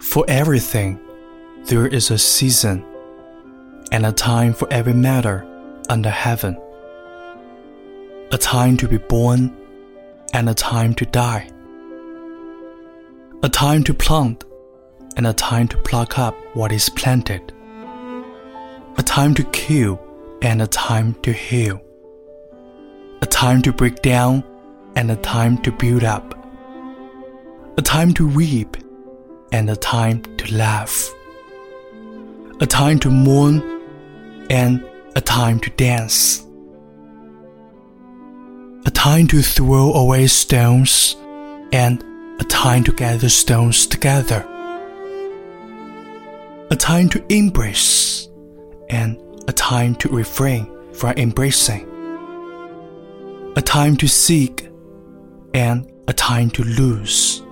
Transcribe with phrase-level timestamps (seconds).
[0.00, 0.98] For everything,
[1.66, 2.84] there is a season
[3.92, 5.46] and a time for every matter
[5.88, 6.56] under heaven.
[8.32, 9.56] A time to be born
[10.32, 11.50] and a time to die.
[13.42, 14.44] A time to plant
[15.16, 17.52] and a time to pluck up what is planted.
[18.98, 19.98] A time to kill
[20.42, 21.80] and a time to heal.
[23.22, 24.44] A time to break down
[24.94, 26.34] and a time to build up.
[27.78, 28.76] A time to reap
[29.52, 31.10] and a time to laugh,
[32.60, 33.80] a time to mourn
[34.50, 34.84] and
[35.16, 36.46] a time to dance,
[38.84, 41.16] a time to throw away stones
[41.72, 42.04] and
[42.40, 44.44] a time to gather stones together,
[46.70, 48.28] a time to embrace
[48.88, 49.16] and
[49.46, 51.86] a time to refrain from embracing,
[53.56, 54.68] a time to seek
[55.54, 57.42] and a time to lose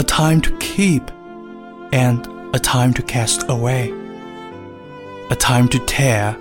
[0.00, 1.02] a time to keep
[1.92, 3.92] and a time to cast away,
[5.28, 6.34] a time to tear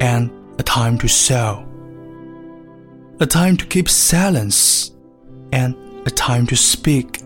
[0.00, 1.66] and a time to sew,
[3.20, 4.90] a time to keep silence
[5.52, 5.74] and
[6.08, 7.20] a time to speak,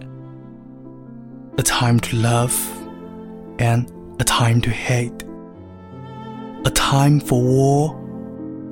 [1.56, 2.52] a time to love
[3.60, 3.88] and
[4.20, 5.22] a time to hate,
[6.64, 7.94] a time for war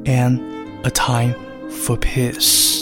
[0.07, 0.41] and
[0.85, 1.33] a time
[1.71, 2.80] for peace.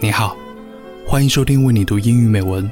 [0.00, 0.36] 你好，
[1.04, 2.70] 欢迎收听为你读英语美文，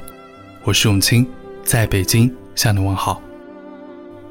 [0.63, 1.27] 我是永清，
[1.61, 3.21] 在北京向你问好。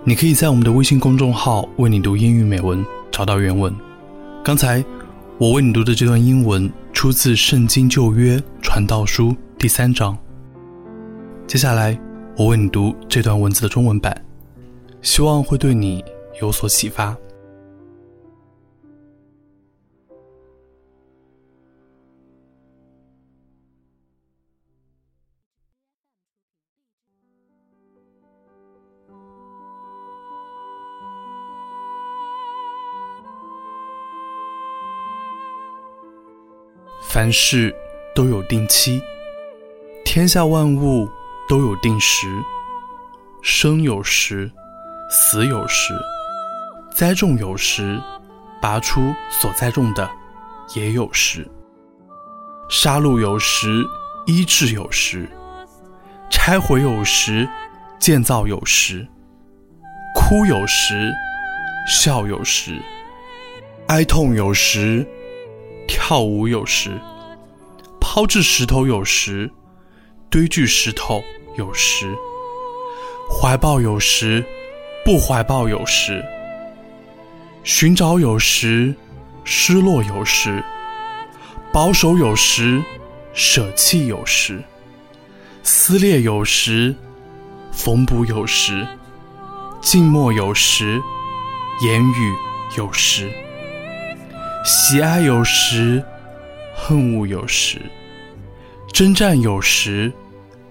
[0.02, 3.70] 你可以在我们的微信公众号“为你读英语美文”找到原文。
[4.42, 4.82] 刚才
[5.36, 10.16] 我为你读的这段英文出自《圣经旧约传道书》第三章。
[11.46, 12.00] 接下来
[12.34, 14.24] 我为你读这段文字的中文版，
[15.02, 16.02] 希望会对你
[16.40, 17.14] 有所启发。
[37.16, 37.74] 凡事
[38.14, 39.02] 都有定期，
[40.04, 41.08] 天下万物
[41.48, 42.26] 都有定时。
[43.40, 44.52] 生有时，
[45.08, 45.94] 死有时；
[46.94, 47.98] 栽种有时，
[48.60, 50.06] 拔出所栽种的
[50.74, 51.50] 也有时。
[52.68, 53.82] 杀戮有时，
[54.26, 55.26] 医治有时；
[56.30, 57.48] 拆毁有时，
[57.98, 59.02] 建造有时；
[60.14, 61.14] 哭有时，
[61.88, 62.72] 笑有时；
[63.86, 65.08] 哀痛有时。
[65.86, 67.00] 跳舞有时，
[68.00, 69.50] 抛掷石头有时，
[70.30, 71.22] 堆聚石头
[71.56, 72.14] 有时，
[73.30, 74.44] 怀抱有时，
[75.04, 76.24] 不怀抱有时，
[77.64, 78.94] 寻找有时，
[79.44, 80.62] 失落有时，
[81.72, 82.82] 保守有时，
[83.32, 84.62] 舍弃有时，
[85.62, 86.94] 撕裂有时，
[87.72, 88.86] 缝补有时，
[89.80, 91.00] 静默有时，
[91.82, 92.34] 言语
[92.76, 93.30] 有时。
[94.68, 96.02] 喜爱有时，
[96.74, 97.78] 恨恶有时；
[98.92, 100.12] 征战有时，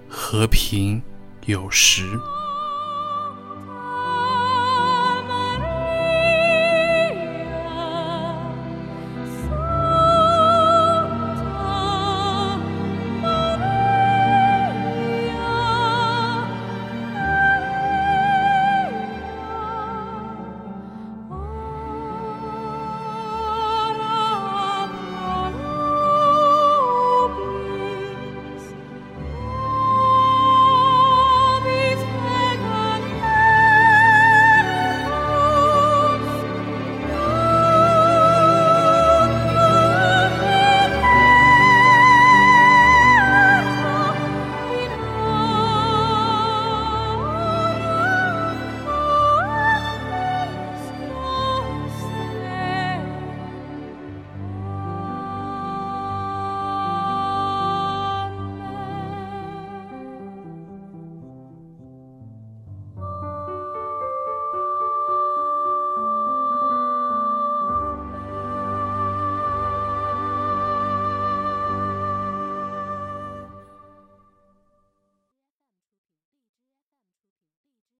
[0.09, 1.01] 和平
[1.45, 2.03] 有时。